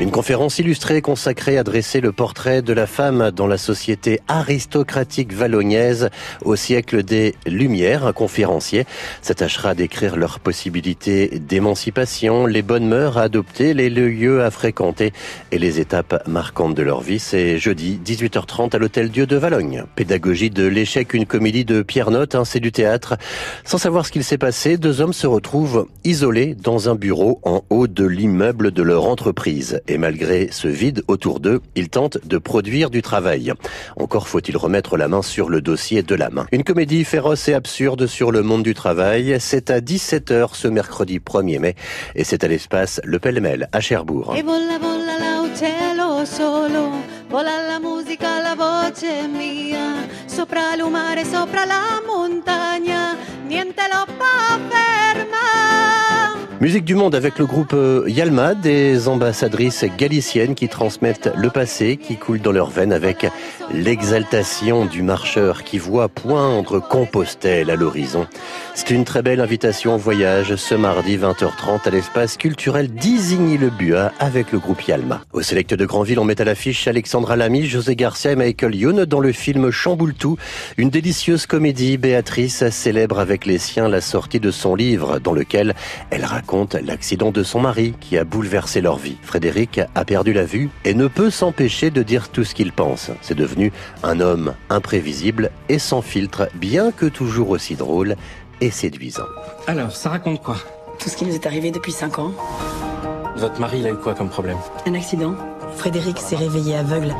[0.00, 5.34] Une conférence illustrée consacrée à dresser le portrait de la femme dans la société aristocratique
[5.34, 6.08] vallonnaise
[6.42, 8.06] au siècle des Lumières.
[8.06, 8.86] Un conférencier
[9.20, 15.12] s'attachera à décrire leurs possibilités d'émancipation, les bonnes mœurs à adopter, les lieux à fréquenter
[15.52, 17.18] et les étapes marquantes de leur vie.
[17.18, 19.84] C'est jeudi 18h30 à l'Hôtel Dieu de Valogne.
[19.96, 23.18] Pédagogie de l'échec, une comédie de Pierre Note, c'est du théâtre.
[23.64, 27.64] Sans savoir ce qu'il s'est passé, deux hommes se retrouvent isolés dans un bureau en
[27.68, 32.38] haut de l'immeuble de leur entreprise et malgré ce vide autour d'eux, ils tentent de
[32.38, 33.52] produire du travail.
[33.96, 36.46] Encore faut-il remettre la main sur le dossier de la main.
[36.52, 41.18] Une comédie féroce et absurde sur le monde du travail, c'est à 17h ce mercredi
[41.18, 41.74] 1er mai
[42.14, 44.34] et c'est à l'espace Le Pêle-Mêle à Cherbourg.
[56.60, 61.96] Musique du monde avec le groupe euh, Yalma, des ambassadrices galiciennes qui transmettent le passé
[61.96, 63.26] qui coule dans leurs veines avec
[63.72, 68.26] l'exaltation du marcheur qui voit poindre Compostelle à l'horizon.
[68.74, 74.52] C'est une très belle invitation au voyage ce mardi 20h30 à l'espace culturel d'Isigny-le-Bua avec
[74.52, 75.22] le groupe Yalma.
[75.32, 79.06] Au Select de Grandville, on met à l'affiche Alexandra Lamy, José Garcia et Michael Youn
[79.06, 80.36] dans le film Chamboultou,
[80.76, 81.96] une délicieuse comédie.
[81.96, 85.74] Béatrice célèbre avec les siens la sortie de son livre dans lequel
[86.10, 86.49] elle raconte
[86.82, 89.16] l'accident de son mari qui a bouleversé leur vie.
[89.22, 93.10] Frédéric a perdu la vue et ne peut s'empêcher de dire tout ce qu'il pense.
[93.22, 98.16] C'est devenu un homme imprévisible et sans filtre, bien que toujours aussi drôle
[98.60, 99.26] et séduisant.
[99.66, 100.56] Alors, ça raconte quoi?
[100.98, 102.32] Tout ce qui nous est arrivé depuis 5 ans.
[103.36, 104.58] Votre mari, il a eu quoi comme problème?
[104.86, 105.34] Un accident.
[105.76, 107.14] Frédéric s'est réveillé aveugle.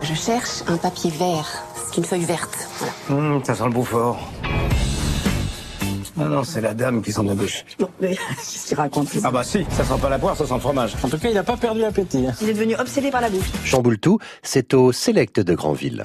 [0.00, 1.46] Je cherche un papier vert,
[1.76, 2.68] c'est une feuille verte.
[2.78, 3.22] Voilà.
[3.36, 4.18] Mmh, ça sent le Beaufort.
[6.16, 7.64] Non, non, c'est la dame qui s'en embauche.
[7.80, 10.54] Non, mais qu'est-ce qu'il raconte Ah bah si, ça sent pas la poire, ça sent
[10.54, 10.94] le fromage.
[11.02, 12.26] En tout cas, il n'a pas perdu l'appétit.
[12.26, 12.34] Hein.
[12.42, 13.50] Il est devenu obsédé par la bouffe.
[13.64, 16.00] Chamboultou, c'est au Select de Grandville.